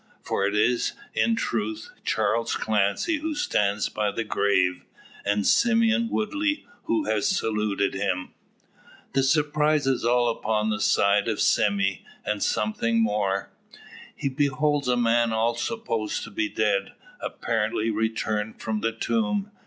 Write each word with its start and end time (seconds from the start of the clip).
For 0.23 0.47
it 0.47 0.55
is, 0.55 0.93
in 1.13 1.35
truth, 1.35 1.91
Charles 2.03 2.55
Clancy 2.55 3.19
who 3.19 3.35
stands 3.35 3.87
by 3.87 4.09
the 4.09 4.23
grave, 4.23 4.83
and 5.23 5.45
Simeon 5.45 6.09
Woodley 6.09 6.65
who 6.85 7.05
has 7.05 7.27
saluted 7.27 7.93
him. 7.93 8.31
The 9.13 9.21
surprise 9.21 9.85
is 9.85 10.03
all 10.03 10.27
upon 10.29 10.71
the 10.71 10.81
side 10.81 11.27
of 11.27 11.39
Sime, 11.39 11.99
and 12.25 12.41
something 12.41 12.99
more. 13.03 13.51
He 14.15 14.27
beholds 14.27 14.87
a 14.87 14.97
man 14.97 15.31
all 15.31 15.53
supposed 15.53 16.23
to 16.23 16.31
be 16.31 16.49
dead, 16.49 16.93
apparently 17.19 17.91
returned 17.91 18.59
from 18.59 18.81
the 18.81 18.93
tomb! 18.93 19.51